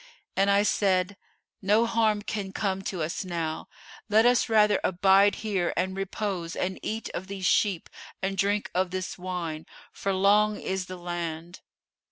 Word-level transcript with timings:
And 0.35 0.49
I 0.49 0.63
said, 0.63 1.15
'No 1.61 1.85
harm 1.85 2.23
can 2.23 2.51
come 2.53 2.81
to 2.85 3.03
us 3.03 3.23
now; 3.23 3.69
let 4.09 4.25
us 4.25 4.49
rather 4.49 4.79
abide 4.83 5.35
here 5.45 5.75
and 5.77 5.95
repose 5.95 6.55
and 6.55 6.79
eat 6.81 7.09
of 7.11 7.27
these 7.27 7.45
sheep 7.45 7.87
and 8.19 8.35
drink 8.35 8.71
of 8.73 8.89
this 8.89 9.19
wine, 9.19 9.67
for 9.91 10.11
long 10.11 10.59
is 10.59 10.87
the 10.87 10.97
land. 10.97 11.59